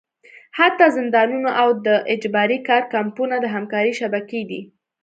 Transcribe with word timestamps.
حتی 0.57 0.85
زندانونه 0.97 1.51
او 1.61 1.69
د 1.85 1.87
اجباري 2.13 2.57
کار 2.67 2.83
کمپونه 2.93 3.35
د 3.39 3.45
همکارۍ 3.55 3.93
شبکې 4.01 4.41
دي. 4.49 4.61